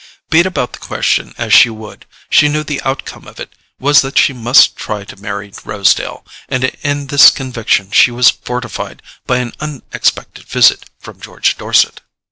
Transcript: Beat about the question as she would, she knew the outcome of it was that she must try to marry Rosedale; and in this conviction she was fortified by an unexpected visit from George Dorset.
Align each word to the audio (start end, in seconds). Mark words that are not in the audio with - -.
Beat 0.31 0.47
about 0.47 0.73
the 0.73 0.79
question 0.79 1.35
as 1.37 1.53
she 1.53 1.69
would, 1.69 2.07
she 2.27 2.47
knew 2.49 2.63
the 2.63 2.81
outcome 2.81 3.27
of 3.27 3.39
it 3.39 3.53
was 3.77 4.01
that 4.01 4.17
she 4.17 4.33
must 4.33 4.75
try 4.75 5.03
to 5.03 5.21
marry 5.21 5.53
Rosedale; 5.63 6.25
and 6.49 6.63
in 6.81 7.05
this 7.05 7.29
conviction 7.29 7.91
she 7.91 8.09
was 8.09 8.31
fortified 8.31 9.03
by 9.27 9.37
an 9.37 9.53
unexpected 9.59 10.45
visit 10.47 10.85
from 10.97 11.21
George 11.21 11.55
Dorset. 11.55 12.01